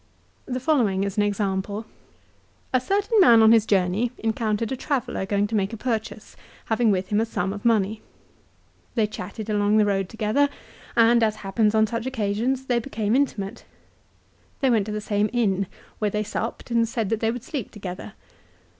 The 0.47 0.59
following 0.59 1.03
is 1.03 1.17
an 1.17 1.21
example. 1.21 1.85
"A 2.73 2.81
certain 2.81 3.19
man 3.19 3.43
on 3.43 3.51
his 3.51 3.67
journey 3.67 4.11
encountered 4.17 4.71
a 4.71 4.75
traveller 4.75 5.27
going 5.27 5.45
to 5.45 5.53
make 5.55 5.73
a 5.73 5.77
purchase, 5.77 6.35
having 6.65 6.91
wi^h 6.91 7.09
him 7.09 7.21
a 7.21 7.25
sum 7.27 7.53
of 7.53 7.63
money. 7.63 8.01
They 8.95 9.05
chatted 9.05 9.47
along 9.47 9.77
the 9.77 9.85
road 9.85 10.09
together 10.09 10.49
and, 10.95 11.21
as 11.21 11.35
happens 11.45 11.75
on 11.75 11.85
such 11.85 12.07
occasions, 12.07 12.65
they 12.65 12.79
became 12.79 13.15
intimate. 13.15 13.63
They 14.61 14.71
went 14.71 14.87
to 14.87 14.91
the 14.91 15.01
same 15.01 15.29
inn, 15.33 15.67
where 15.99 16.09
they 16.09 16.23
supped 16.23 16.71
and 16.71 16.89
said 16.89 17.09
that 17.09 17.19
they 17.19 17.29
would 17.29 17.43
sleep 17.43 17.69
together. 17.69 18.13